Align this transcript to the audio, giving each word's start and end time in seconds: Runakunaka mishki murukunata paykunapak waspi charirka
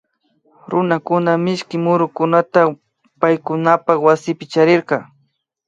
Runakunaka 0.71 1.41
mishki 1.45 1.75
murukunata 1.83 2.61
paykunapak 3.21 3.97
waspi 4.05 4.45
charirka 4.51 4.97